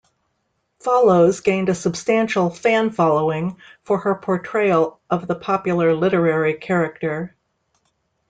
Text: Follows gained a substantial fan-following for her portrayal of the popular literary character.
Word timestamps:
Follows 0.79 1.41
gained 1.41 1.69
a 1.69 1.75
substantial 1.75 2.49
fan-following 2.49 3.57
for 3.83 3.99
her 3.99 4.15
portrayal 4.15 4.99
of 5.11 5.27
the 5.27 5.35
popular 5.35 5.93
literary 5.93 6.55
character. 6.55 7.35